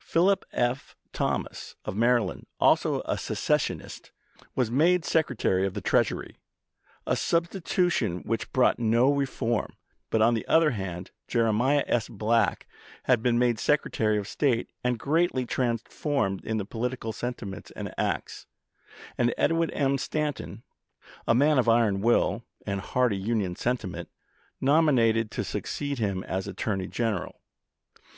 [0.00, 0.96] Philip F.
[1.12, 4.10] Thomas, of Maryland, also a secessionist,
[4.56, 6.34] was made Secre tary of the Treasury,
[7.06, 9.76] a substitution which brought no reform;
[10.10, 12.08] but on the other hand Jeremiah S.
[12.08, 12.66] Black
[13.04, 17.94] had been made Secretary of State, and greatly trans formed in his political sentiments and
[17.96, 18.48] acts,
[19.16, 19.98] and Edwin M.
[19.98, 20.64] Stanton,
[21.28, 24.08] a man of iron will and hearty Union sentiment,
[24.60, 27.40] nominated to succeed him as Attorney General.